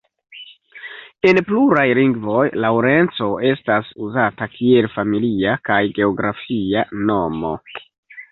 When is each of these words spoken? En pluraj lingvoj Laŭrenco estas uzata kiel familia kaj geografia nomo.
En 1.31 1.39
pluraj 1.49 1.83
lingvoj 1.99 2.45
Laŭrenco 2.63 3.27
estas 3.51 3.91
uzata 4.07 4.47
kiel 4.55 4.89
familia 4.95 5.55
kaj 5.71 5.79
geografia 5.99 6.83
nomo. 7.11 7.53